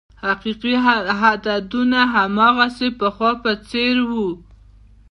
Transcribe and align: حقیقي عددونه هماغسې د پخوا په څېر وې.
حقیقي 0.23 0.75
عددونه 1.21 1.99
هماغسې 2.13 2.87
د 2.91 2.95
پخوا 2.99 3.31
په 3.43 3.51
څېر 3.69 3.95
وې. 4.09 4.29